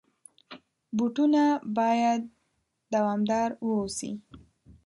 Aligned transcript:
بوټونه 0.97 1.43
باید 1.77 2.21
دوامدار 2.93 3.49
واوسي. 3.67 4.11